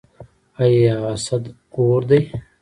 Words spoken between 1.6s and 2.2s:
اور دی؟